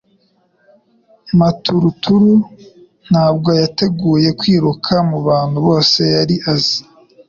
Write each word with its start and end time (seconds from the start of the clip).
Maturuturu 1.39 2.33
ntabwo 3.09 3.49
yateguye 3.61 4.29
kwiruka 4.39 4.93
mubantu 5.09 5.57
bose 5.67 5.99
yari 6.15 6.35
azi 6.51 6.79